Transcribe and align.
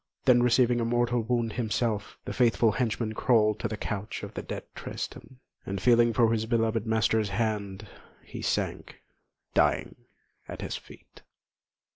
Then 0.25 0.41
receiving 0.41 0.81
a 0.81 0.85
mortal 0.85 1.21
wound 1.21 1.53
himself, 1.53 2.17
the 2.25 2.33
faithful 2.33 2.71
henchman 2.71 3.13
crawled 3.13 3.59
to 3.59 3.67
the 3.67 3.77
couch 3.77 4.23
of 4.23 4.33
the 4.33 4.41
dead 4.41 4.63
Tristan, 4.73 5.37
and 5.63 5.79
feeling 5.79 6.11
for 6.11 6.33
his 6.33 6.47
beloved 6.47 6.87
master's 6.87 7.29
hand, 7.29 7.87
he 8.23 8.41
sank, 8.41 9.03
dying, 9.53 9.93
at 10.49 10.63
his 10.63 10.75
feet. 10.75 11.21